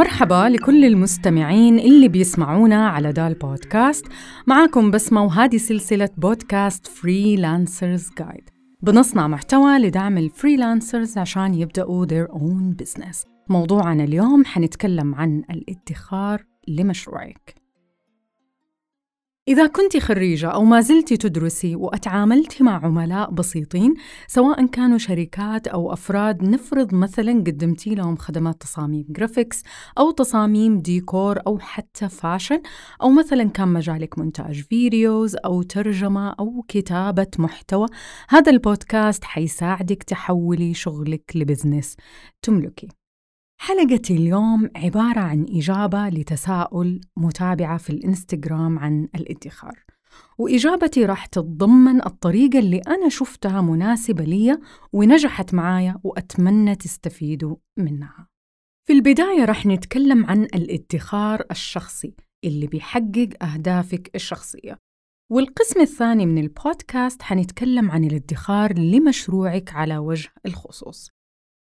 مرحبا 0.00 0.48
لكل 0.48 0.84
المستمعين 0.84 1.78
اللي 1.78 2.08
بيسمعونا 2.08 2.88
على 2.88 3.12
دال 3.12 3.34
بودكاست. 3.34 4.06
معاكم 4.46 4.90
بسمة 4.90 5.24
وهذه 5.24 5.56
سلسلة 5.56 6.08
بودكاست 6.16 6.86
freelancers 6.86 8.10
guide 8.18 8.50
بنصنع 8.82 9.28
محتوى 9.28 9.78
لدعم 9.78 10.18
ال 10.18 10.26
freelancers 10.26 11.18
عشان 11.18 11.54
يبدأوا 11.54 12.06
their 12.06 12.28
own 12.28 12.84
business. 12.84 13.26
موضوعنا 13.48 14.04
اليوم 14.04 14.44
حنتكلم 14.44 15.14
عن 15.14 15.42
الادخار 15.50 16.44
لمشروعك. 16.68 17.59
إذا 19.48 19.66
كنت 19.66 19.96
خريجة 19.96 20.48
أو 20.48 20.64
ما 20.64 20.80
زلت 20.80 21.12
تدرسي 21.12 21.76
وأتعاملت 21.76 22.62
مع 22.62 22.84
عملاء 22.84 23.30
بسيطين 23.30 23.94
سواء 24.26 24.66
كانوا 24.66 24.98
شركات 24.98 25.66
أو 25.66 25.92
أفراد 25.92 26.42
نفرض 26.42 26.94
مثلا 26.94 27.32
قدمتي 27.32 27.94
لهم 27.94 28.16
خدمات 28.16 28.62
تصاميم 28.62 29.04
graphics 29.08 29.62
أو 29.98 30.10
تصاميم 30.10 30.78
ديكور 30.78 31.38
أو 31.46 31.58
حتى 31.58 32.08
fashion 32.08 32.62
أو 33.02 33.10
مثلا 33.10 33.44
كان 33.44 33.68
مجالك 33.68 34.18
مونتاج 34.18 34.62
فيديوز 34.62 35.36
أو 35.36 35.62
ترجمة 35.62 36.30
أو 36.30 36.64
كتابة 36.68 37.30
محتوى. 37.38 37.86
هذا 38.28 38.52
البودكاست 38.52 39.24
حيساعدك 39.24 40.02
تحولي 40.02 40.74
شغلك 40.74 41.32
ل 41.34 41.40
business. 41.40 41.96
تملكي. 42.42 42.99
حلقة 43.62 44.02
اليوم 44.10 44.70
عبارة 44.76 45.20
عن 45.20 45.46
إجابة 45.48 46.08
لتساؤل 46.08 47.00
متابعة 47.16 47.78
في 47.78 47.90
الإنستغرام 47.90 48.78
عن 48.78 49.08
الادخار. 49.14 49.84
وإجابتي 50.38 51.04
راح 51.04 51.26
تتضمن 51.26 52.06
الطريقة 52.06 52.58
اللي 52.58 52.78
أنا 52.78 53.08
شفتها 53.08 53.60
مناسبة 53.60 54.24
لي 54.24 54.58
ونجحت 54.92 55.54
معايا 55.54 56.00
وأتمنى 56.04 56.76
تستفيدوا 56.76 57.56
منها. 57.76 58.28
في 58.86 58.92
البداية 58.92 59.44
راح 59.44 59.66
نتكلم 59.66 60.26
عن 60.26 60.44
الادخار 60.44 61.42
الشخصي 61.50 62.14
اللي 62.44 62.66
بيحقق 62.66 63.28
أهدافك 63.42 64.10
الشخصية. 64.14 64.78
والقسم 65.32 65.80
الثاني 65.80 66.26
من 66.26 66.38
البودكاست 66.38 67.22
حنتكلم 67.22 67.90
عن 67.90 68.04
الادخار 68.04 68.78
لمشروعك 68.78 69.74
على 69.74 69.98
وجه 69.98 70.30
الخصوص. 70.46 71.19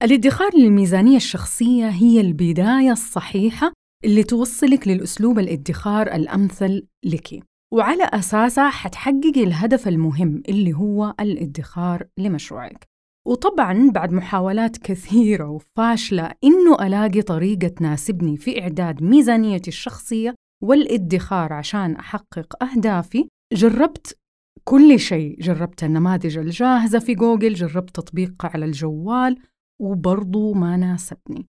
الادخار 0.03 0.57
للميزانية 0.57 1.17
الشخصية 1.17 1.89
هي 1.89 2.21
البداية 2.21 2.91
الصحيحة 2.91 3.73
اللي 4.05 4.23
توصلك 4.23 4.87
للأسلوب 4.87 5.39
الادخار 5.39 6.07
الأمثل 6.07 6.87
لك. 7.05 7.43
وعلى 7.73 8.03
أساسها 8.03 8.69
حتحققي 8.69 9.43
الهدف 9.43 9.87
المهم 9.87 10.43
اللي 10.49 10.73
هو 10.73 11.13
الادخار 11.19 12.07
لمشروعك. 12.19 12.85
وطبعا 13.27 13.91
بعد 13.91 14.11
محاولات 14.11 14.77
كثيرة 14.77 15.49
وفاشلة 15.49 16.31
إنه 16.43 16.87
ألاقي 16.87 17.21
طريقة 17.21 17.67
تناسبني 17.67 18.37
في 18.37 18.61
إعداد 18.61 19.03
ميزانيتي 19.03 19.67
الشخصية 19.67 20.35
والادخار 20.63 21.53
عشان 21.53 21.95
أحقق 21.95 22.63
أهدافي 22.63 23.27
جربت 23.53 24.17
كل 24.63 24.99
شيء. 24.99 25.41
جربت 25.41 25.83
النماذج 25.83 26.37
الجاهزة 26.37 26.99
في 26.99 27.15
جوجل 27.15 27.53
جربت 27.53 27.95
تطبيق 27.95 28.45
على 28.45 28.65
الجوال 28.65 29.37
وبرضو 29.79 30.53
ما 30.53 30.77
ناسبني. 30.77 31.47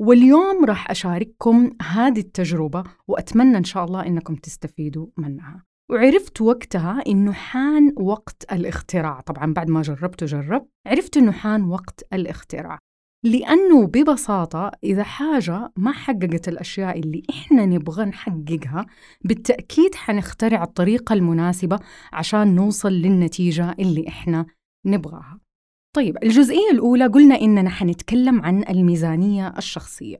واليوم 0.00 0.64
راح 0.64 0.90
أشارككم 0.90 1.70
هذه 1.82 2.20
التجربة 2.20 2.84
وأتمنى 3.08 3.58
إن 3.58 3.64
شاء 3.64 3.84
الله 3.84 4.06
إنكم 4.06 4.34
تستفيدوا 4.34 5.06
منها. 5.16 5.64
وعرفت 5.90 6.40
وقتها 6.40 7.02
إنه 7.06 7.32
حان 7.32 7.92
وقت 7.96 8.52
الاختراع. 8.52 9.20
طبعا 9.20 9.52
بعد 9.52 9.70
ما 9.70 9.82
جربت 9.82 10.22
وجربت 10.22 10.68
عرفت 10.86 11.16
إنه 11.16 11.32
حان 11.32 11.64
وقت 11.64 12.06
الاختراع. 12.12 12.78
لأنه 13.24 13.86
ببساطة 13.86 14.70
إذا 14.84 15.02
حاجة 15.02 15.72
ما 15.76 15.92
حققت 15.92 16.48
الأشياء 16.48 16.98
اللي 16.98 17.22
إحنا 17.30 17.66
نبغى 17.66 18.04
نحققها 18.04 18.86
بالتأكيد 19.24 19.94
حنخترع 19.94 20.62
الطريقة 20.62 21.12
المناسبة 21.12 21.78
عشان 22.12 22.54
نوصل 22.54 22.92
للنتيجة 22.92 23.72
اللي 23.78 24.08
إحنا 24.08 24.46
نبغاها. 24.86 25.40
طيب 25.96 26.16
الجزئية 26.22 26.70
الأولى 26.72 27.06
قلنا 27.06 27.40
إننا 27.40 27.70
حنتكلم 27.70 28.42
عن 28.42 28.64
الميزانية 28.68 29.54
الشخصية. 29.58 30.18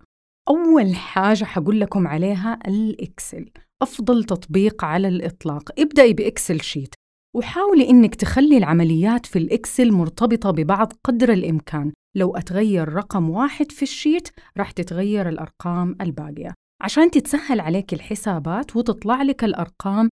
أول 0.49 0.95
حاجة 0.95 1.45
حقول 1.45 1.81
لكم 1.81 2.07
عليها 2.07 2.59
الإكسل 2.67 3.51
أفضل 3.83 4.25
تطبيق 4.25 4.85
على 4.85 5.09
الإطلاق. 5.09 5.71
ابدأي 5.79 6.13
بإكسل 6.13 6.61
sheet 6.61 6.95
وحاولي 7.37 7.91
إنك 7.91 8.15
تخلي 8.15 8.59
العمليات 8.59 9.27
في 9.27 9.39
الإكسل 9.39 9.93
مرتبطة 9.93 10.51
ببعض 10.51 10.93
قدر 11.05 11.33
الإمكان. 11.33 11.93
لو 12.17 12.37
أتغير 12.37 12.89
رقم 12.89 13.31
واحد 13.31 13.73
في 13.73 13.83
ال 13.83 13.91
sheet 13.91 14.29
راح 14.59 14.71
تتغير 14.71 15.29
الأرقام 15.29 15.97
الباقية. 16.01 16.55
عشان 16.83 17.11
تتسهل 17.11 17.61
عليك 17.61 17.93
الحسابات 17.95 18.77
وتطلع 18.77 19.23
لك 19.23 19.45
الأرقام 19.45 20.09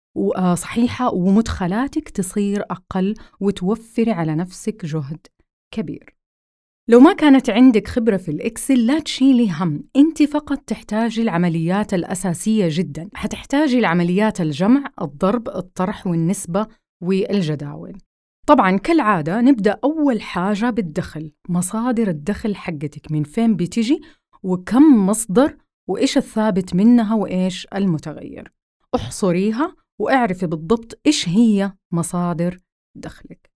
صحيحة 0.53 1.13
ومدخلاتك 1.13 2.09
تصير 2.09 2.61
أقل 2.61 3.13
وتوفري 3.39 4.11
على 4.11 4.35
نفسك 4.35 4.85
جهد. 4.85 5.27
كبير. 5.73 6.15
لو 6.89 6.99
ما 6.99 7.13
كانت 7.13 7.49
عندك 7.49 7.87
خبرة 7.87 8.17
في 8.17 8.31
الإكسل 8.31 8.85
لا 8.85 8.99
تشيلي 8.99 9.51
هم. 9.51 9.83
أنت 9.95 10.23
فقط 10.23 10.57
تحتاجي 10.57 11.21
العمليات 11.21 11.93
الأساسية 11.93 12.67
جدا. 12.69 13.09
حتحتاجي 13.13 13.79
العمليات 13.79 14.41
الجمع 14.41 14.91
الضرب 15.01 15.49
الطرح 15.49 16.07
والنسبة 16.07 16.67
والجداول. 17.03 17.97
طبعا 18.47 18.77
كالعادة 18.77 19.41
نبدأ 19.41 19.79
أول 19.83 20.21
حاجة 20.21 20.69
بالدخل. 20.69 21.31
مصادر 21.49 22.07
الدخل 22.07 22.55
حقتك. 22.55 23.11
من 23.11 23.23
فين 23.23 23.55
بتجي؟ 23.55 24.01
وكم 24.43 25.07
مصدر؟ 25.07 25.57
وإيش 25.89 26.17
الثابت 26.17 26.75
منها؟ 26.75 27.15
وإيش 27.15 27.67
المتغير؟ 27.75 28.51
احصريها 28.95 29.75
وأعرفي 29.99 30.47
بالضبط 30.47 30.99
إيش 31.05 31.29
هي 31.29 31.73
مصادر 31.91 32.57
دخلك. 32.97 33.51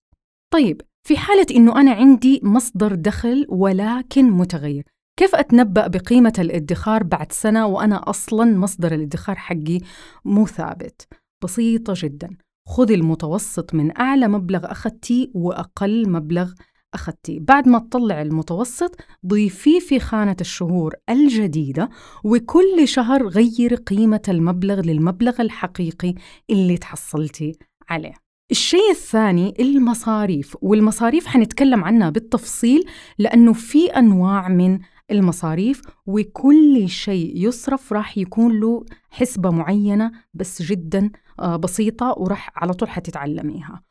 طيب 0.54 0.82
في 1.08 1.18
حالة 1.18 1.46
إنه 1.52 1.82
أنا 1.82 1.92
عندي 1.92 2.42
مصدر 2.44 2.96
دخل 2.96 3.46
ولكن 3.50 4.32
متغير. 4.32 4.84
كيف 5.20 5.36
أتنبأ 5.36 5.88
بقيمة 5.88 6.34
الادخار 6.40 7.04
بعد 7.04 7.32
سنة 7.32 7.66
وأنا 7.66 8.10
أصلاً 8.10 8.58
مصدر 8.58 8.94
الادخار 8.94 9.36
حقي 9.36 9.80
مو 10.26 10.48
ثابت؟ 10.48 11.08
بسيطة 11.44 11.94
جداً. 11.98 12.38
خذي 12.68 12.96
المتوسط 12.96 13.74
من 13.74 13.98
أعلى 14.00 14.28
مبلغ 14.28 14.72
أخذتيه 14.72 15.28
وأقل 15.34 16.10
مبلغ 16.10 16.52
أخذتيه 16.94 17.40
بعد 17.40 17.68
ما 17.68 17.80
تطلع 17.80 18.22
المتوسط 18.22 18.96
ضيفيه 19.28 19.80
في 19.80 20.00
خانة 20.00 20.38
الشهور 20.42 20.96
الجديدة 21.10 21.90
وكل 22.24 22.88
شهر 22.88 23.28
غيري 23.28 23.76
قيمة 23.76 24.22
المبلغ 24.30 24.82
للمبلغ 24.82 25.42
الحقيقي 25.42 26.14
اللي 26.50 26.78
تحصلتي 26.78 27.52
عليه. 27.90 28.27
الشيء 28.52 28.92
الثاني 28.92 29.54
المصاريف 29.60 30.58
والمصاريف 30.62 31.26
حنتكلم 31.26 31.84
عنها 31.84 32.10
بالتفصيل 32.10 32.86
لأنه 33.18 33.54
في 33.54 33.86
أنواع 33.88 34.48
من 34.48 34.80
المصاريف 35.12 35.82
وكل 36.06 36.90
شيء 36.90 37.32
يصرف 37.36 37.94
راح 37.94 38.18
يكون 38.18 38.60
له 38.60 38.86
حسبة 39.10 39.50
معينة 39.50 40.12
بس 40.34 40.62
جدا 40.62 41.12
آه، 41.40 41.56
بسيطة 41.56 42.16
وراح 42.18 42.52
على 42.56 42.74
طول 42.74 42.90
حتتعلميها. 42.90 43.84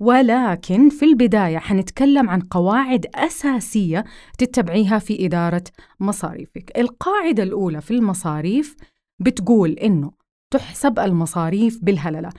ولكن 0.00 0.88
في 0.88 1.04
البداية 1.04 1.58
حنتكلم 1.58 2.30
عن 2.30 2.40
قواعد 2.40 3.06
أساسية 3.14 4.04
تتبعيها 4.38 4.98
في 4.98 5.26
إدارة 5.26 5.64
مصاريفك. 6.00 6.78
القاعدة 6.78 7.42
الأولى 7.42 7.80
في 7.80 7.90
المصاريف 7.90 8.76
بتقول 9.20 9.70
إنه 9.70 10.12
تحسب 10.50 10.98
المصاريف 10.98 11.78
بالهللة. 11.82 12.30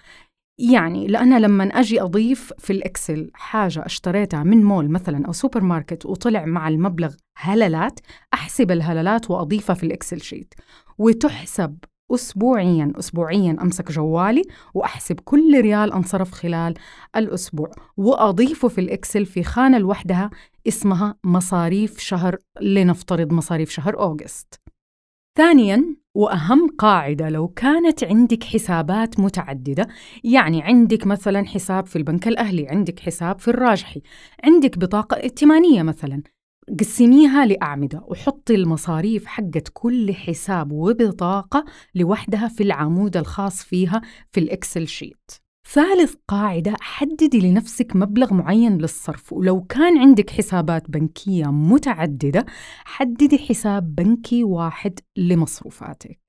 يعني 0.58 1.08
لأنا 1.08 1.40
لما 1.40 1.64
أجي 1.64 2.02
أضيف 2.02 2.54
في 2.58 2.74
الإكسل 2.74 3.32
حاجة 3.34 3.86
اشتريتها 3.86 4.44
من 4.44 4.64
مول 4.64 4.90
مثلا 4.90 5.26
أو 5.28 5.32
سوبر 5.32 5.62
ماركت 5.62 6.06
وطلع 6.06 6.46
مع 6.46 6.68
المبلغ 6.68 7.14
هللات 7.38 8.00
أحسب 8.34 8.72
الهللات 8.72 9.32
وأضيفها 9.32 9.74
في 9.74 9.84
الإكسل 9.86 10.22
sheet. 10.22 10.54
وتحسب 10.98 11.78
أسبوعيا 12.12 12.94
أسبوعيا 12.96 13.58
أمسك 13.62 13.92
جوالي 13.92 14.42
وأحسب 14.74 15.20
كل 15.20 15.62
ريال 15.62 15.94
أنصرف 15.94 16.32
خلال 16.32 16.74
الأسبوع. 17.16 17.72
وأضيفه 17.98 18.68
في 18.68 18.82
الإكسل 18.82 19.26
في 19.26 19.44
خانة 19.44 19.78
لوحدها 19.78 20.30
اسمها 20.68 21.16
مصاريف 21.24 22.00
شهر 22.00 22.38
لنفترض 22.62 23.34
مصاريف 23.34 23.70
شهر 23.70 24.00
أوغست. 24.00 24.62
ثانياً 25.38 25.96
وأهم 26.16 26.68
قاعدة 26.78 27.30
لو 27.30 27.48
كانت 27.48 28.04
عندك 28.04 28.44
حسابات 28.44 29.20
متعددة 29.20 29.88
يعني 30.24 30.64
عندك 30.64 31.08
مثلا 31.08 31.46
حساب 31.46 31.86
في 31.86 31.96
البنك 31.96 32.28
الأهلي 32.28 32.68
عندك 32.68 33.00
حساب 33.00 33.40
في 33.40 33.48
الراجحي 33.48 34.02
عندك 34.44 34.78
بطاقة 34.78 35.18
ائتمانية 35.18 35.84
مثلا 35.84 36.24
قسميها 36.80 37.46
لأعمدة 37.46 38.02
وحطي 38.08 38.56
المصاريف 38.56 39.26
حقت 39.26 39.72
كل 39.74 40.14
حساب 40.14 40.72
وبطاقة 40.72 41.66
لوحدها 41.96 42.48
في 42.48 42.64
العمود 42.64 43.18
الخاص 43.18 43.64
فيها 43.64 44.02
في 44.32 44.40
الإكسل 44.40 44.88
شيت. 44.88 45.45
ثالث 45.74 46.16
قاعدة 46.28 46.74
حددي 46.82 47.40
لنفسك 47.40 47.96
مبلغ 47.96 48.34
معين 48.34 48.78
للصرف 48.78 49.34
ولو 49.34 49.64
كان 49.64 49.98
عندك 49.98 50.30
حسابات 50.30 50.92
بنكية 50.92 51.46
متعددة 51.52 52.46
حددي 52.86 53.38
حساب 53.38 53.96
بنكي 53.96 54.44
واحد 54.44 55.00
لمصروفاتك. 55.18 56.20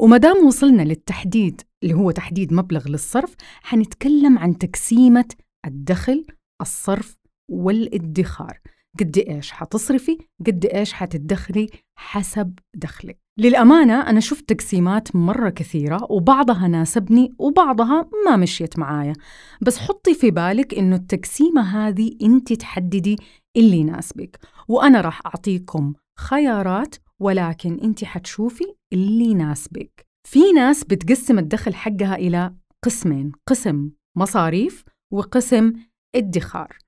ومدام 0.00 0.46
وصلنا 0.46 0.82
للتحديد 0.82 1.62
اللي 1.82 1.94
هو 1.94 2.10
تحديد 2.10 2.52
مبلغ 2.52 2.88
للصرف 2.88 3.34
حنتكلم 3.62 4.38
عن 4.38 4.58
تقسيمة 4.58 5.28
الدخل 5.66 6.26
الصرف 6.60 7.18
والادخار. 7.50 8.60
قد 9.00 9.18
إيش 9.18 9.52
حتصرفي؟ 9.52 10.18
قد 10.46 10.66
إيش 10.66 10.92
حتدخري 10.92 11.66
حسب 11.98 12.58
دخلك. 12.74 13.18
للأمانة 13.38 14.10
أنا 14.10 14.20
شفت 14.20 14.48
تقسيمات 14.48 15.16
مرة 15.16 15.50
كثيرة 15.50 16.06
وبعضها 16.10 16.68
ناسبني 16.68 17.34
وبعضها 17.38 18.10
ما 18.26 18.36
مشيت 18.36 18.78
معايا. 18.78 19.12
بس 19.60 19.78
حطي 19.78 20.14
في 20.14 20.30
بالك 20.30 20.74
إنه 20.74 20.96
التقسيمة 20.96 21.62
هذه 21.62 22.16
أنت 22.22 22.52
تحددي 22.52 23.16
اللي 23.56 23.76
يناسبك. 23.76 24.38
وأنا 24.68 25.00
راح 25.00 25.20
أعطيكم 25.26 25.92
خيارات 26.18 26.94
ولكن 27.20 27.80
أنت 27.80 28.04
حتشوفي 28.04 28.64
اللي 28.92 29.24
يناسبك. 29.24 30.06
في 30.28 30.52
ناس 30.52 30.84
بتقسم 30.84 31.38
الدخل 31.38 31.74
حقها 31.74 32.14
إلى 32.14 32.54
قسمين 32.84 33.32
قسم 33.48 33.90
مصاريف 34.16 34.84
وقسم 35.12 35.72
ادخار. 36.14 36.78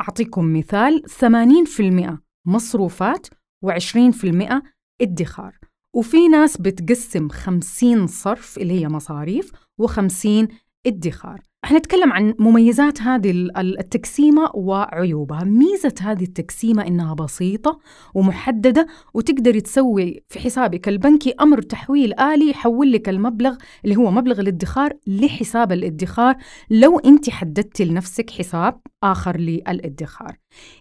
أعطيكم 0.00 0.52
مثال 0.58 1.02
80% 1.10 2.18
مصروفات 2.46 3.26
و20% 3.66 4.60
ادخار. 5.02 5.58
وفي 5.94 6.28
ناس 6.28 6.56
بتقسم 6.56 7.28
50 7.28 8.06
صرف 8.06 8.58
اللي 8.58 8.80
هي 8.80 8.88
مصاريف 8.88 9.50
و50 9.82 10.46
ادخار. 10.86 11.40
حنتكلم 11.64 12.12
عن 12.12 12.34
مميزات 12.38 13.02
هذه 13.02 13.48
التقسيمة 13.58 14.50
وعيوبها. 14.54 15.44
ميزة 15.44 15.94
هذه 16.00 16.22
التقسيمة 16.22 16.86
إنها 16.86 17.14
بسيطة 17.14 17.78
ومحددة 18.14 18.86
وتقدري 19.14 19.60
تسوي 19.60 20.24
في 20.28 20.38
حسابك 20.38 20.88
البنكي 20.88 21.34
أمر 21.40 21.62
تحويل 21.62 22.20
آلي 22.20 22.50
يحول 22.50 22.92
لك 22.92 23.08
المبلغ 23.08 23.56
اللي 23.84 23.96
هو 23.96 24.10
مبلغ 24.10 24.40
الادخار 24.40 24.92
لحساب 25.06 25.72
الادخار. 25.72 26.36
لو 26.70 26.98
أنت 26.98 27.30
حددتي 27.30 27.84
لنفسك 27.84 28.30
حساب 28.30 28.80
آخر 29.02 29.36
للادخار. 29.36 30.36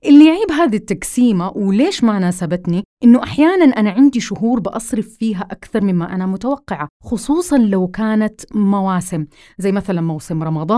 اللي 0.05 0.25
يعيب 0.25 0.51
هذه 0.51 0.75
التقسيمة 0.75 1.51
وليش 1.55 2.03
ما 2.03 2.19
ناسبتني؟ 2.19 2.83
إنه 3.03 3.23
أحياناً 3.23 3.65
أنا 3.65 3.89
عندي 3.89 4.19
شهور 4.19 4.59
بأصرف 4.59 5.07
فيها 5.07 5.47
أكثر 5.51 5.83
مما 5.83 6.15
أنا 6.15 6.25
متوقعة 6.25 6.87
خصوصاً 7.03 7.57
لو 7.57 7.87
كانت 7.87 8.41
مواسم. 8.55 9.25
زي 9.57 9.71
مثلاً 9.71 10.01
موسم 10.01 10.43
رمضان 10.43 10.72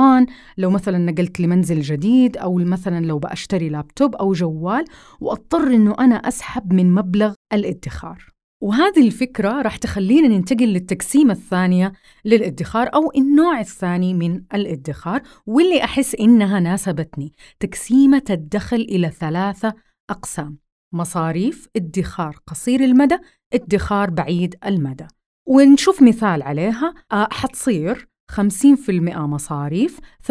لو 0.57 0.69
مثلاً 0.69 0.97
نقلت 0.97 1.39
لمنزل 1.39 1.81
جديد 1.81 2.37
أو 2.37 2.55
مثلاً 2.55 3.05
لو 3.05 3.19
بأشتري 3.19 3.69
لابتوب 3.69 4.15
أو 4.15 4.33
جوال 4.33 4.85
وأضطر 5.19 5.67
إنه 5.67 5.95
أنا 5.99 6.15
أسحب 6.15 6.73
من 6.73 6.93
مبلغ 6.93 7.33
الادخار. 7.53 8.35
وهذه 8.61 9.07
الفكرة 9.07 9.61
راح 9.61 9.77
تخلينا 9.77 10.27
ننتقل 10.27 10.65
للتقسيمة 10.65 11.33
الثانية 11.33 11.93
للادخار 12.25 12.89
أو 12.93 13.11
النوع 13.17 13.59
الثاني 13.59 14.13
من 14.13 14.43
الادخار 14.53 15.21
واللي 15.45 15.83
أحس 15.83 16.15
إنها 16.15 16.59
ناسبتني. 16.59 17.31
تقسيمة 17.59 18.23
الدخل 18.29 18.81
إلى 18.81 19.09
ثلاثة 19.09 19.73
أقسام. 20.09 20.57
مصاريف 20.93 21.67
ادخار 21.75 22.37
قصير 22.47 22.83
المدى 22.83 23.17
ادخار 23.53 24.09
بعيد 24.09 24.55
المدى. 24.65 25.07
ونشوف 25.47 26.01
مثال 26.01 26.41
عليها. 26.41 26.93
آه، 27.11 27.27
حتصير 27.31 28.07
50% 28.31 29.17
مصاريف 29.17 29.99
30% 30.23 30.29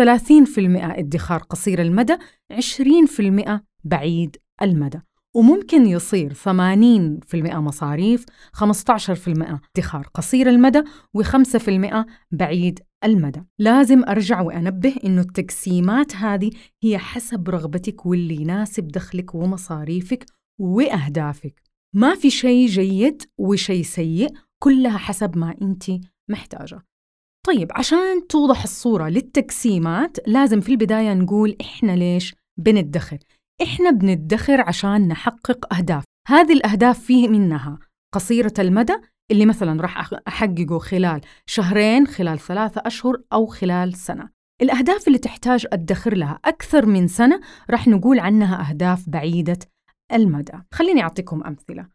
ادخار 0.99 1.38
قصير 1.38 1.82
المدى 1.82 2.17
20% 2.52 3.61
بعيد 3.85 4.37
المدى. 4.62 5.00
وممكن 5.35 5.87
يصير 5.87 6.35
80% 6.35 6.38
مصاريف 7.35 8.25
15% 8.52 9.61
ادخار 9.76 10.08
قصير 10.14 10.49
المدى 10.49 10.82
و5% 11.19 12.05
بعيد 12.32 12.81
المدى. 13.05 13.43
لازم 13.58 14.05
أرجع 14.05 14.41
وأنبه 14.41 14.96
إنه 15.05 15.20
التقسيمات 15.20 16.17
هذه 16.17 16.50
هي 16.82 16.99
حسب 16.99 17.50
رغبتك 17.50 18.06
واللي 18.06 18.37
يناسب 18.37 18.88
دخلك 18.88 19.35
ومصاريفك 19.35 20.26
وأهدافك. 20.61 21.62
ما 21.94 22.14
في 22.14 22.31
شيء 22.31 22.67
جيد 22.67 23.23
وشيء 23.38 23.82
سيء 23.82 24.29
كلها 24.58 24.99
حسب 24.99 25.38
ما 25.38 25.55
أنت 25.62 25.85
محتاجة. 26.29 26.94
طيب 27.44 27.73
عشان 27.75 28.26
توضح 28.29 28.62
الصورة 28.62 29.08
للتقسيمات 29.08 30.17
لازم 30.26 30.61
في 30.61 30.69
البداية 30.69 31.14
نقول 31.14 31.56
إحنا 31.61 31.93
ليش 31.93 32.35
بندخر 32.58 33.19
إحنا 33.62 33.91
بندخر 33.91 34.61
عشان 34.61 35.08
نحقق 35.08 35.75
أهداف. 35.75 36.05
هذه 36.29 36.52
الأهداف 36.52 37.00
فيه 37.00 37.29
منها 37.29 37.79
قصيرة 38.14 38.55
المدى 38.58 38.94
اللي 39.31 39.46
مثلا 39.46 39.82
راح 39.82 40.12
أحققه 40.29 40.79
خلال 40.79 41.20
شهرين 41.46 42.06
خلال 42.06 42.38
ثلاثة 42.38 42.82
أشهر 42.87 43.23
أو 43.32 43.46
خلال 43.46 43.94
سنة. 43.94 44.29
الأهداف 44.62 45.06
اللي 45.06 45.19
تحتاج 45.19 45.67
أدخر 45.73 46.14
لها 46.14 46.41
أكثر 46.44 46.87
من 46.87 47.08
سنة 47.08 47.41
راح 47.70 47.88
نقول 47.88 48.19
عنها 48.19 48.70
أهداف 48.70 49.08
بعيدة 49.08 49.58
المدى. 50.12 50.52
خليني 50.73 51.02
أعطيكم 51.02 51.44
أمثلة. 51.44 51.94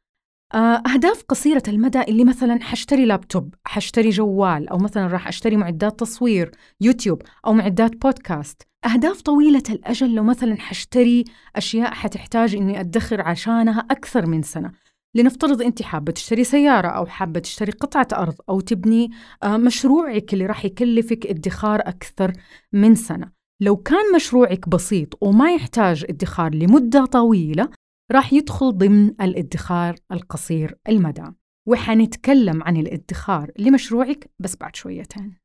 أهداف 0.53 1.23
قصيرة 1.23 1.63
المدى 1.67 2.01
اللي 2.01 2.23
مثلا 2.23 2.63
حشتري 2.63 3.05
لابتوب 3.05 3.55
حشتري 3.65 4.09
جوال 4.09 4.69
أو 4.69 4.77
مثلا 4.77 5.07
راح 5.07 5.27
أشتري 5.27 5.57
معدات 5.57 5.99
تصوير 5.99 6.51
يوتيوب 6.81 7.21
أو 7.47 7.53
معدات 7.53 7.95
بودكاست. 7.95 8.61
أهداف 8.85 9.21
طويلة 9.21 9.63
الأجل 9.69 10.15
لو 10.15 10.23
مثلا 10.23 10.55
حشتري 10.55 11.23
أشياء 11.55 11.93
حتحتاج 11.93 12.55
إني 12.55 12.79
أدخر 12.79 13.21
عشانها 13.21 13.79
أكثر 13.91 14.25
من 14.25 14.41
سنة. 14.41 14.71
لنفترض 15.15 15.61
أنت 15.61 15.81
حابة 15.81 16.11
تشتري 16.11 16.43
سيارة 16.43 16.87
أو 16.87 17.05
حابة 17.05 17.39
تشتري 17.39 17.71
قطعة 17.71 18.07
أرض 18.13 18.35
أو 18.49 18.59
تبني 18.59 19.11
آه، 19.43 19.57
مشروعك 19.57 20.33
اللي 20.33 20.45
راح 20.45 20.65
يكلفك 20.65 21.27
ادخار 21.27 21.79
أكثر 21.79 22.33
من 22.73 22.95
سنة. 22.95 23.31
لو 23.61 23.77
كان 23.77 24.15
مشروعك 24.15 24.69
بسيط 24.69 25.17
وما 25.21 25.53
يحتاج 25.53 26.05
ادخار 26.09 26.55
لمدة 26.55 27.05
طويلة 27.05 27.69
راح 28.11 28.33
يدخل 28.33 28.77
ضمن 28.77 29.07
الادخار 29.21 29.95
القصير 30.11 30.77
المدى. 30.89 31.25
وحنتكلم 31.67 32.63
عن 32.63 32.77
الادخار 32.77 33.51
لمشروعك 33.59 34.31
بس 34.39 34.55
بعد 34.55 34.75
شويتين. 34.75 35.37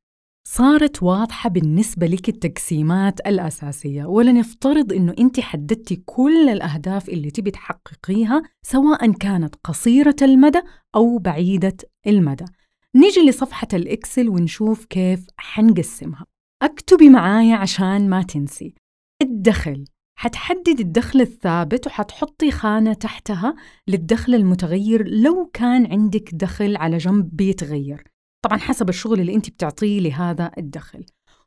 صارت 0.47 1.03
واضحة 1.03 1.49
بالنسبة 1.49 2.07
لك 2.07 2.29
التقسيمات 2.29 3.19
الأساسية 3.27 4.05
ولنفترض 4.05 4.93
أنه 4.93 5.15
أنت 5.19 5.39
حددتي 5.39 5.95
كل 5.95 6.49
الأهداف 6.49 7.09
اللي 7.09 7.31
تبي 7.31 7.51
تحققيها 7.51 8.43
سواء 8.65 9.11
كانت 9.11 9.55
قصيرة 9.63 10.15
المدى 10.21 10.61
أو 10.95 11.17
بعيدة 11.17 11.77
المدى. 12.07 12.45
نيجي 12.95 13.29
لصفحة 13.29 13.67
الإكسل 13.73 14.29
ونشوف 14.29 14.85
كيف 14.85 15.27
حنقسمها. 15.37 16.25
اكتبي 16.61 17.09
معايا 17.09 17.55
عشان 17.55 18.09
ما 18.09 18.23
تنسي. 18.23 18.75
الدخل. 19.21 19.85
حتحدد 20.17 20.79
الدخل 20.79 21.21
الثابت 21.21 21.87
وحتحطي 21.87 22.51
خانة 22.51 22.93
تحتها 22.93 23.55
للدخل 23.87 24.35
المتغير 24.35 25.07
لو 25.07 25.49
كان 25.53 25.91
عندك 25.91 26.29
دخل 26.33 26.77
على 26.77 26.97
جنب 26.97 27.29
بيتغير. 27.35 28.03
طبعا 28.45 28.57
حسب 28.57 28.89
الشغل 28.89 29.19
اللي 29.19 29.35
انت 29.35 29.49
بتعطيه 29.49 29.99
لهذا 29.99 30.51
الدخل. 30.57 31.05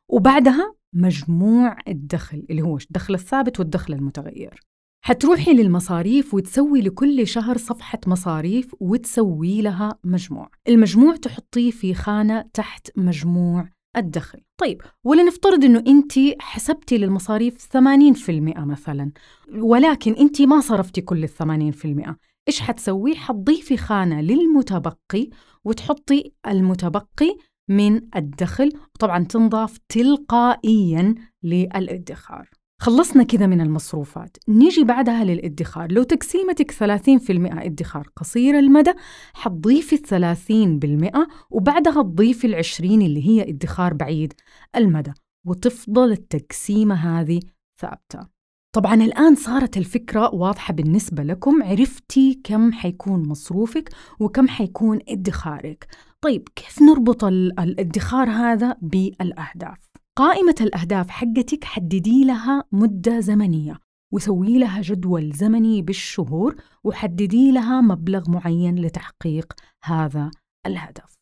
وبعدها 0.09 0.75
مجموع 0.95 1.77
الدخل 1.87 2.45
اللي 2.49 2.61
هو 2.61 2.77
الدخل 2.77 3.13
الثابت 3.13 3.59
والدخل 3.59 3.93
المتغير. 3.93 4.59
حتروحي 5.05 5.53
للمصاريف 5.53 6.33
وتسوي 6.33 6.81
لكل 6.81 7.27
شهر 7.27 7.57
صفحة 7.57 7.99
مصاريف 8.07 8.75
وتسوي 8.79 9.61
لها 9.61 9.99
مجموع. 10.03 10.49
المجموع 10.67 11.15
تحطيه 11.15 11.71
في 11.71 11.93
خانة 11.93 12.41
تحت 12.53 12.91
مجموع 12.97 13.69
الدخل 13.99 14.39
طيب 14.57 14.81
ولنفترض 15.03 15.63
أنه 15.63 15.83
أنت 15.87 16.11
حسبتي 16.39 16.97
للمصاريف 16.97 17.57
80% 17.57 18.29
مثلا 18.57 19.11
ولكن 19.55 20.13
أنت 20.13 20.41
ما 20.41 20.59
صرفتي 20.59 21.01
كل 21.01 21.23
الثمانين 21.23 21.71
في 21.71 21.85
المئة 21.85 22.17
إيش 22.47 22.59
حتسوي؟ 22.59 23.15
حتضيفي 23.15 23.77
خانة 23.77 24.21
للمتبقي 24.21 25.29
وتحطي 25.65 26.31
المتبقي 26.47 27.37
من 27.69 28.01
الدخل 28.15 28.71
طبعا 28.99 29.23
تنضاف 29.23 29.77
تلقائيا 29.89 31.15
للادخار 31.43 32.49
خلصنا 32.81 33.23
كذا 33.23 33.47
من 33.47 33.61
المصروفات. 33.61 34.37
نيجي 34.47 34.83
بعدها 34.83 35.23
للادخار. 35.23 35.91
لو 35.91 36.03
تقسيمتك 36.03 36.71
30% 36.71 37.65
ادخار 37.65 38.07
قصير 38.15 38.59
المدى 38.59 38.93
حتضيفي 39.33 39.95
الثلاثين 39.95 40.79
بالمئة 40.79 41.27
وبعدها 41.49 42.03
تضيفي 42.03 42.47
العشرين 42.47 43.01
اللي 43.01 43.27
هي 43.27 43.49
ادخار 43.49 43.93
بعيد 43.93 44.33
المدى 44.75 45.11
وتفضل 45.47 46.11
التقسيمة 46.11 46.95
هذه 46.95 47.39
ثابتة. 47.81 48.27
طبعا 48.75 48.93
الآن 48.93 49.35
صارت 49.35 49.77
الفكرة 49.77 50.35
واضحة 50.35 50.73
بالنسبة 50.73 51.23
لكم 51.23 51.63
عرفتي 51.63 52.41
كم 52.43 52.71
حيكون 52.71 53.29
مصروفك 53.29 53.89
وكم 54.19 54.47
حيكون 54.47 54.99
ادخارك. 55.09 55.87
طيب 56.21 56.49
كيف 56.55 56.81
نربط 56.81 57.23
الادخار 57.23 58.29
هذا 58.29 58.75
بالأهداف؟ 58.81 59.88
قائمة 60.19 60.55
الأهداف 60.61 61.09
حقتك 61.09 61.63
حددي 61.63 62.23
لها 62.23 62.63
مدة 62.71 63.19
زمنية 63.19 63.79
وسوي 64.13 64.59
لها 64.59 64.81
جدول 64.81 65.31
زمني 65.31 65.81
بالشهور 65.81 66.55
وحددي 66.83 67.51
لها 67.51 67.81
مبلغ 67.81 68.29
معين 68.29 68.75
لتحقيق 68.75 69.53
هذا 69.83 70.31
الهدف. 70.65 71.15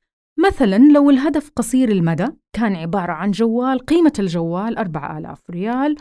مثلا 0.47 0.77
لو 0.77 1.09
الهدف 1.09 1.49
قصير 1.55 1.89
المدى 1.89 2.27
كان 2.53 2.75
عبارة 2.75 3.11
عن 3.11 3.31
جوال 3.31 3.79
قيمة 3.79 4.13
الجوال 4.19 4.77
4000 4.77 5.49
ريال 5.49 5.95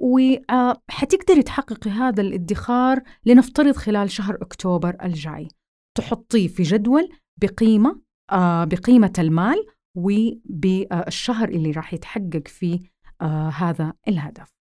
وحتقدري 0.00 1.42
تحققي 1.42 1.90
هذا 1.90 2.20
الادخار 2.20 3.02
لنفترض 3.26 3.76
خلال 3.76 4.10
شهر 4.10 4.34
أكتوبر 4.42 4.96
الجاي. 5.02 5.48
تحطيه 5.96 6.48
في 6.48 6.62
جدول 6.62 7.08
بقيمة 7.36 8.00
آه 8.32 8.64
بقيمة 8.64 9.12
المال 9.18 9.66
وبالشهر 9.96 11.48
اللي 11.48 11.70
راح 11.70 11.94
يتحقق 11.94 12.48
فيه 12.48 12.80
آه 13.20 13.48
هذا 13.48 13.92
الهدف. 14.08 14.56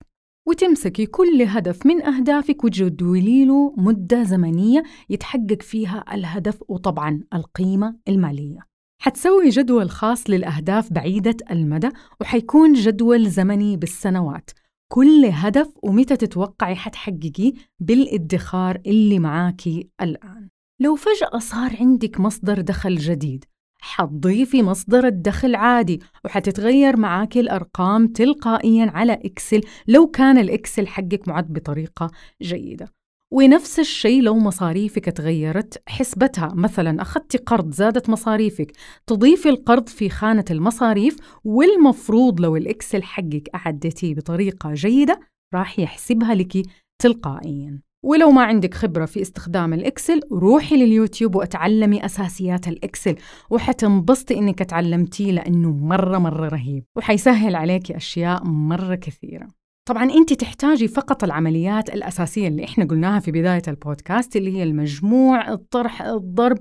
وتمسكي 0.47 1.05
كل 1.05 1.41
هدف 1.47 1.85
من 1.85 2.03
أهدافك 2.03 2.63
وتجدولي 2.63 3.45
له 3.45 3.73
مدة 3.77 4.23
زمنية 4.23 4.83
يتحقق 5.09 5.61
فيها 5.61 6.05
الهدف 6.13 6.63
وطبعا 6.67 7.23
القيمة 7.33 7.95
المالية. 8.07 8.59
حتسوي 9.01 9.49
جدول 9.49 9.89
خاص 9.89 10.29
للأهداف 10.29 10.93
بعيدة 10.93 11.37
المدى 11.51 11.89
وحيكون 12.21 12.73
جدول 12.73 13.29
زمني 13.29 13.77
بالسنوات. 13.77 14.49
كل 14.91 15.25
هدف 15.33 15.73
ومتى 15.83 16.17
تتوقعي 16.17 16.75
حتحققيه؟ 16.75 17.53
بالادخار 17.79 18.81
اللي 18.85 19.19
معاكي 19.19 19.89
الآن. 20.01 20.49
لو 20.81 20.95
فجأة 20.95 21.39
صار 21.39 21.77
عندك 21.79 22.19
مصدر 22.19 22.61
دخل 22.61 22.95
جديد 22.95 23.45
حتضيفي 23.85 24.63
مصدر 24.63 25.07
الدخل 25.07 25.55
عادي 25.55 25.99
وحتتغير 26.25 26.97
معاك 26.97 27.37
الأرقام 27.37 28.07
تلقائياً 28.07 28.91
على 28.93 29.13
إكسل 29.13 29.61
لو 29.87 30.07
كان 30.07 30.37
الإكسل 30.37 30.87
حقك 30.87 31.27
معد 31.27 31.53
بطريقة 31.53 32.11
جيدة. 32.41 32.87
ونفس 33.33 33.79
الشيء 33.79 34.21
لو 34.21 34.39
مصاريفك 34.39 35.05
تغيرت 35.05 35.81
حسبتها. 35.87 36.53
مثلا 36.55 37.01
أخذتي 37.01 37.37
قرض 37.37 37.73
زادت 37.73 38.09
مصاريفك. 38.09 38.71
تضيفي 39.07 39.49
القرض 39.49 39.89
في 39.89 40.09
خانة 40.09 40.45
المصاريف 40.51 41.17
والمفروض 41.43 42.41
لو 42.41 42.55
ال 42.55 42.63
Excel 42.63 43.03
حقك 43.03 43.49
أعدتيه 43.55 44.15
بطريقة 44.15 44.73
جيدة 44.73 45.19
راح 45.53 45.79
يحسبها 45.79 46.35
لك 46.35 46.61
تلقائياً. 47.01 47.81
ولو 48.05 48.31
ما 48.31 48.43
عندك 48.43 48.73
خبرة 48.73 49.05
في 49.05 49.21
استخدام 49.21 49.73
ال 49.73 49.81
Excel 49.81 50.19
روحي 50.31 50.75
لليوتيوب 50.75 51.35
واتعلمي 51.35 52.05
أساسيات 52.05 52.67
ال 52.67 52.75
Excel 52.75 53.15
وحتنبسطي 53.49 54.37
إنك 54.37 54.59
تعلمتيه 54.59 55.31
لأنه 55.31 55.71
مرة 55.71 56.17
مرة 56.17 56.47
رهيب 56.47 56.83
وحيسهل 56.95 57.55
عليكي 57.55 57.97
أشياء 57.97 58.43
مرة 58.43 58.95
كثيرة. 58.95 59.47
طبعا 59.87 60.03
أنت 60.03 60.33
تحتاجي 60.33 60.87
فقط 60.87 61.23
العمليات 61.23 61.89
الأساسية 61.89 62.47
اللي 62.47 62.63
إحنا 62.63 62.85
قلناها 62.85 63.19
في 63.19 63.31
بداية 63.31 63.61
البودكاست 63.67 64.35
اللي 64.35 64.57
هي 64.57 64.63
المجموع 64.63 65.51
الطرح 65.51 66.01
الضرب 66.01 66.57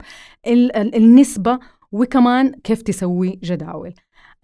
النسبة 0.96 1.58
وكمان 1.92 2.52
كيف 2.64 2.82
تسوي 2.82 3.40
جداول. 3.44 3.94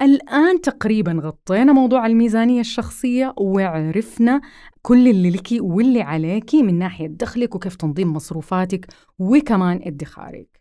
الآن 0.03 0.61
تقريبا 0.61 1.13
غطينا 1.13 1.73
موضوع 1.73 2.07
الميزانية 2.07 2.61
الشخصية 2.61 3.35
وعرفنا 3.39 4.41
كل 4.83 5.09
اللي 5.09 5.31
لك 5.31 5.49
واللي 5.53 6.03
عليك 6.03 6.55
من 6.55 6.79
ناحية 6.79 7.07
دخلك 7.07 7.55
وكيف 7.55 7.77
تنظيم 7.77 8.13
مصروفاتك 8.13 8.87
وكمان 9.19 9.81
ادخارك. 9.83 10.61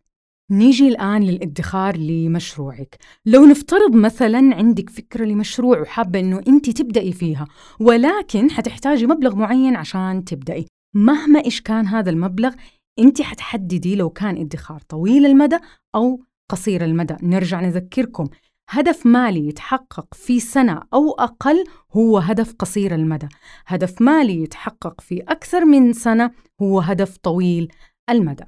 نيجي 0.52 0.88
الآن 0.88 1.24
للادخار 1.24 1.98
لمشروعك. 1.98 2.98
لو 3.26 3.46
نفترض 3.46 3.96
مثلا 3.96 4.56
عندك 4.56 4.90
فكرة 4.90 5.26
لمشروع 5.26 5.82
وحابة 5.82 6.20
أنه 6.20 6.42
أنت 6.48 6.70
تبدأي 6.70 7.12
فيها 7.12 7.48
ولكن 7.80 8.52
حتحتاجي 8.52 9.08
مبلغ 9.08 9.36
معين 9.36 9.76
عشان 9.76 10.24
تبدأي 10.24 10.66
مهما 10.96 11.46
إيش 11.46 11.62
كان 11.62 11.88
هذا 11.88 12.10
المبلغ 12.10 12.54
أنت 13.00 13.22
حتحددي 13.22 13.96
لو 13.96 14.10
كان 14.10 14.38
ادخار 14.38 14.80
طويل 14.80 15.26
المدى 15.26 15.58
أو 15.96 16.24
قصير 16.50 16.86
المدى. 16.86 17.16
نرجع 17.24 17.62
نذكركم 17.62 18.28
هدف 18.70 19.06
مالي 19.06 19.48
يتحقق 19.48 20.14
في 20.14 20.40
سنة 20.40 20.82
أو 20.94 21.12
أقل 21.12 21.64
هو 21.94 22.18
هدف 22.18 22.54
قصير 22.54 22.96
المدى، 22.96 23.28
هدف 23.68 24.02
مالي 24.02 24.44
يتحقق 24.44 25.02
في 25.02 25.22
أكثر 25.28 25.66
من 25.66 25.94
سنة 25.94 26.32
هو 26.62 26.80
هدف 26.80 27.18
طويل 27.18 27.72
المدى. 28.10 28.44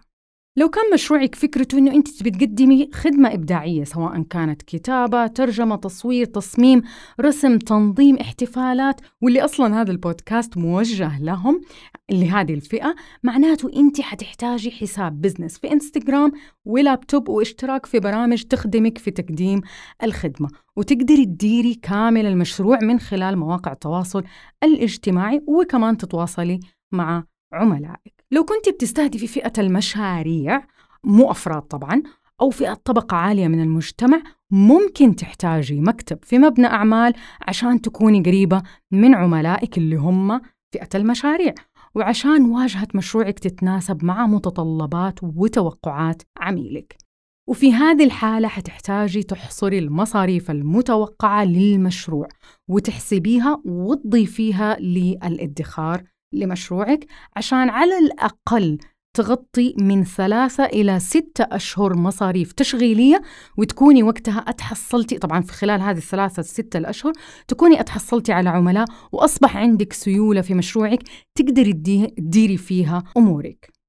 لو 0.57 0.69
كان 0.69 0.83
مشروعك 0.93 1.35
فكرته 1.35 1.77
إنه 1.77 1.91
أنت 1.91 2.07
تبي 2.07 2.31
تقدمي 2.31 2.89
خدمة 2.93 3.33
إبداعية 3.33 3.83
سواء 3.83 4.21
كانت 4.21 4.61
كتابة، 4.61 5.27
ترجمة، 5.27 5.75
تصوير، 5.75 6.25
تصميم، 6.25 6.81
رسم، 7.21 7.57
تنظيم، 7.57 8.15
احتفالات 8.15 9.01
واللي 9.21 9.45
أصلا 9.45 9.81
هذا 9.81 9.91
البودكاست 9.91 10.57
موجه 10.57 11.19
لهم 11.19 11.61
لهذه 12.11 12.53
الفئة، 12.53 12.95
معناته 13.23 13.69
أنت 13.75 14.01
حتحتاجي 14.01 14.71
حساب 14.71 15.21
بزنس 15.21 15.57
في 15.57 15.71
إنستغرام 15.71 16.31
ولابتوب 16.65 17.29
واشتراك 17.29 17.85
في 17.85 17.99
برامج 17.99 18.43
تخدمك 18.43 18.97
في 18.97 19.11
تقديم 19.11 19.61
الخدمة، 20.03 20.49
وتقدري 20.75 21.25
تديري 21.25 21.75
كامل 21.75 22.25
المشروع 22.25 22.79
من 22.81 22.99
خلال 22.99 23.37
مواقع 23.37 23.71
التواصل 23.71 24.23
الاجتماعي 24.63 25.41
وكمان 25.47 25.97
تتواصلي 25.97 26.59
مع 26.91 27.23
عملائك. 27.53 28.25
لو 28.31 28.43
كنت 28.43 28.69
بتستهدفي 28.69 29.27
فئة 29.27 29.53
المشاريع 29.57 30.63
مو 31.03 31.31
أفراد 31.31 31.61
طبعاً 31.61 32.03
أو 32.41 32.49
فئة 32.49 32.73
طبقة 32.73 33.17
عالية 33.17 33.47
من 33.47 33.61
المجتمع 33.61 34.21
ممكن 34.51 35.15
تحتاجي 35.15 35.81
مكتب 35.81 36.19
في 36.23 36.37
مبنى 36.37 36.67
أعمال 36.67 37.13
عشان 37.41 37.81
تكوني 37.81 38.21
قريبة 38.21 38.63
من 38.91 39.15
عملائك 39.15 39.77
اللي 39.77 39.95
هم 39.95 40.41
فئة 40.71 40.89
المشاريع 40.95 41.53
وعشان 41.95 42.45
واجهة 42.45 42.87
مشروعك 42.95 43.39
تتناسب 43.39 44.05
مع 44.05 44.27
متطلبات 44.27 45.19
وتوقعات 45.23 46.21
عميلك. 46.37 46.97
وفي 47.49 47.73
هذه 47.73 48.03
الحالة 48.03 48.47
حتحتاجي 48.47 49.23
تحصري 49.23 49.79
المصاريف 49.79 50.51
المتوقعة 50.51 51.45
للمشروع 51.45 52.27
وتحسبيها 52.67 53.61
وتضيفيها 53.65 54.77
للادخار 54.79 56.03
لمشروعك 56.33 57.05
عشان 57.35 57.69
على 57.69 57.97
الأقل 57.97 58.77
تغطي 59.13 59.75
من 59.79 60.03
ثلاثة 60.03 60.65
إلى 60.65 60.99
ستة 60.99 61.43
أشهر 61.51 61.97
مصاريف 61.97 62.51
تشغيلية 62.51 63.21
وتكوني 63.57 64.03
وقتها 64.03 64.39
أتحصلتي 64.39 65.17
طبعا 65.17 65.41
في 65.41 65.53
خلال 65.53 65.81
هذه 65.81 65.97
الثلاثة 65.97 66.41
ستة 66.41 66.77
الأشهر 66.77 67.13
تكوني 67.47 67.79
أتحصلتي 67.79 68.31
على 68.31 68.49
عملاء 68.49 68.85
وأصبح 69.11 69.57
عندك 69.57 69.93
سيولة 69.93 70.41
في 70.41 70.53
مشروعك 70.53 70.99
تقدري 71.35 71.73
تديري 71.73 72.57
فيها 72.57 73.03
أمورك. 73.17 73.81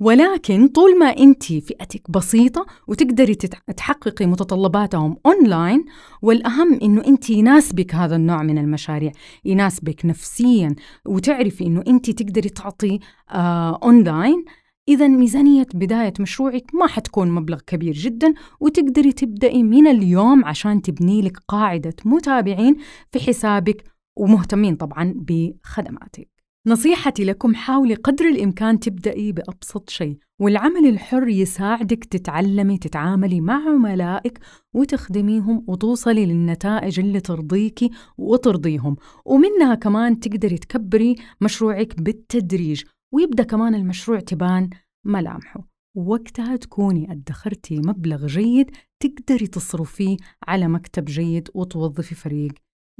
ولكن 0.00 0.68
طول 0.68 0.98
ما 0.98 1.06
انت 1.06 1.44
فئتك 1.44 2.10
بسيطة 2.10 2.66
وتقدري 2.88 3.34
تحققي 3.76 4.26
متطلباتهم 4.26 5.16
أونلاين 5.26 5.84
والأهم 6.22 6.78
إنه 6.82 7.02
انت 7.06 7.30
يناسبك 7.30 7.94
هذا 7.94 8.16
النوع 8.16 8.42
من 8.42 8.58
المشاريع 8.58 9.12
يناسبك 9.44 10.06
نفسيا 10.06 10.74
وتعرفي 11.06 11.66
إنه 11.66 11.82
انت 11.88 12.10
تقدري 12.10 12.48
تعطي 12.48 12.98
آه 13.30 13.78
أونلاين 13.82 14.44
إذا 14.88 15.08
ميزانية 15.08 15.66
بداية 15.74 16.12
مشروعك 16.20 16.74
ما 16.74 16.86
حتكون 16.86 17.30
مبلغ 17.30 17.60
كبير 17.66 17.92
جدا 17.94 18.34
وتقدري 18.60 19.12
تبدأي 19.12 19.62
من 19.62 19.86
اليوم 19.86 20.44
عشان 20.44 20.82
تبني 20.82 21.22
لك 21.22 21.38
قاعدة 21.48 21.94
متابعين 22.04 22.76
في 23.12 23.20
حسابك 23.20 23.84
ومهتمين 24.16 24.76
طبعا 24.76 25.14
بخدماتك. 25.16 26.28
نصيحتي 26.66 27.24
لكم 27.24 27.54
حاولي 27.54 27.94
قدر 27.94 28.24
الإمكان 28.24 28.80
تبدأي 28.80 29.32
بأبسط 29.32 29.90
شيء 29.90 30.18
والعمل 30.40 30.86
الحر 30.86 31.28
يساعدك 31.28 32.04
تتعلمي 32.04 32.78
تتعاملي 32.78 33.40
مع 33.40 33.68
عملائك 33.68 34.38
وتخدميهم 34.74 35.64
وتوصلي 35.66 36.26
للنتائج 36.26 37.00
اللي 37.00 37.20
ترضيكي 37.20 37.90
وترضيهم. 38.18 38.96
ومنها 39.24 39.74
كمان 39.74 40.20
تقدري 40.20 40.58
تكبري 40.58 41.14
مشروعك 41.40 42.00
بالتدريج 42.00 42.82
ويبدأ 43.14 43.42
كمان 43.42 43.74
المشروع 43.74 44.20
تبان 44.20 44.70
ملامحه. 45.04 45.68
وقتها 45.96 46.56
تكوني 46.56 47.12
ادخرتي 47.12 47.78
مبلغ 47.78 48.26
جيد 48.26 48.70
تقدري 49.00 49.46
تصرفيه 49.46 50.16
على 50.48 50.68
مكتب 50.68 51.04
جيد 51.04 51.48
وتوظفي 51.54 52.14
فريق 52.14 52.52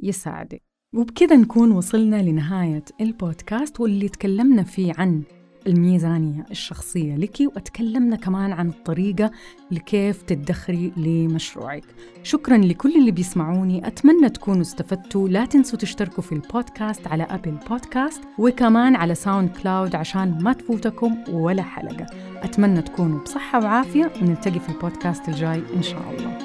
يساعدك. 0.02 0.62
وبكذا 0.94 1.37
نكون 1.37 1.73
وصلنا 1.73 2.23
لنهاية 2.23 2.85
البودكاست 3.00 3.80
واللي 3.80 4.09
تكلمنا 4.09 4.62
فيه 4.62 4.92
عن 4.99 5.23
الميزانية 5.66 6.47
الشخصية 6.50 7.16
لك 7.16 7.40
وتكلمنا 7.40 8.16
كمان 8.16 8.52
عن 8.52 8.68
الطريقة 8.68 9.30
لكيف 9.71 10.23
تدخري 10.23 10.92
لمشروعك. 10.97 11.85
شكرا 12.23 12.56
لكل 12.56 12.97
اللي 12.97 13.11
بيسمعوني. 13.11 13.87
أتمنى 13.87 14.28
تكونوا 14.28 14.62
استفدتوا. 14.62 15.28
لا 15.28 15.44
تنسوا 15.47 15.78
تشتركوا 15.78 16.23
في 16.23 16.33
البودكاست 16.33 17.06
على 17.06 17.23
Apple 17.23 17.59
Podcasts 17.71 18.23
وكمان 18.38 18.97
على 18.97 19.14
SoundCloud 19.14 19.94
عشان 19.94 20.38
ما 20.42 20.52
تفوتكم 20.52 21.16
ولا 21.30 21.62
حلقة. 21.62 22.06
أتمنى 22.42 22.83
تكونوا 22.83 23.18
بصحة 23.18 23.64
وعافية 23.64 24.12
ونلتقي 24.23 24.61
في 24.61 24.68
البودكاست 24.68 25.28
الجاي 25.28 25.62
إن 25.76 25.83
شاء 25.83 26.14
الله. 26.18 26.43